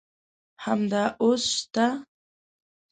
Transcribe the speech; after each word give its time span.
همدا 0.63 1.03
اوس 1.23 1.43
شته. 1.55 1.87